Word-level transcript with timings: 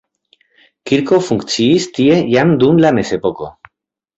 Kirko 0.91 1.19
funkciis 1.27 1.87
tie 1.99 2.17
jam 2.37 2.57
dum 2.65 2.83
la 2.87 2.93
mezepoko. 2.99 3.53